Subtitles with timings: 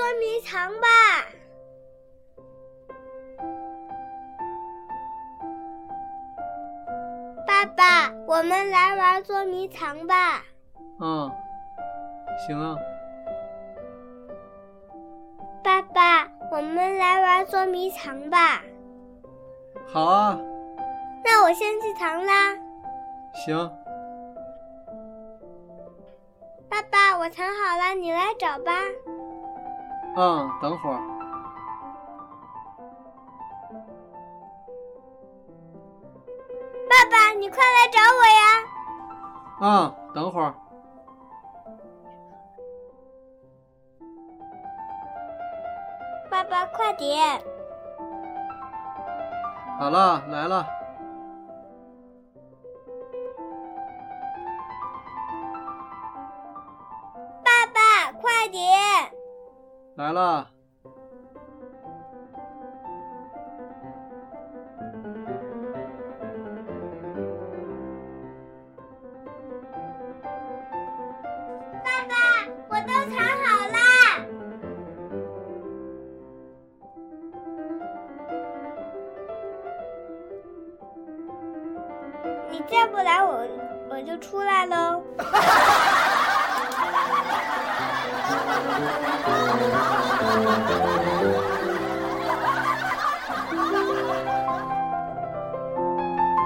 [0.00, 0.88] 迷藏吧。
[7.46, 10.42] 爸爸，我们来玩捉迷藏吧。
[11.00, 11.30] 嗯，
[12.46, 12.76] 行啊。
[15.62, 18.62] 爸爸，我们来玩捉迷藏吧。
[19.92, 20.38] 好啊。
[21.24, 22.56] 那我先去藏啦。
[23.34, 23.56] 行。
[26.68, 28.72] 爸爸，我藏好了，你来找吧。
[30.14, 30.98] 嗯，等会儿。
[36.88, 38.42] 爸爸，你快来找我呀！
[39.62, 40.54] 嗯，等会儿。
[46.30, 47.42] 爸爸，快点！
[49.78, 50.81] 好了，来了。
[59.94, 60.48] 来了。
[71.84, 72.14] 爸爸，
[72.68, 73.76] 我都藏好啦。
[82.50, 83.46] 你再不来，我
[83.90, 85.02] 我就出来喽。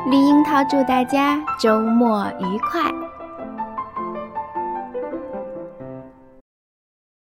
[0.09, 3.06] 绿樱桃祝大家周末愉快。